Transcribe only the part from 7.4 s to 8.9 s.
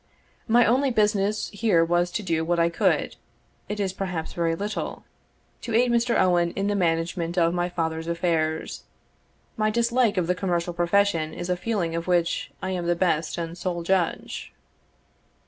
my father's affairs.